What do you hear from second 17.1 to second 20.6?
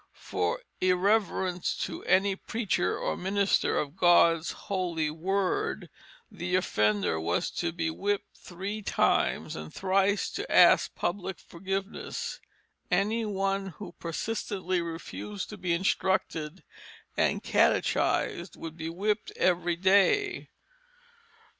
and catechized could be whipped every day.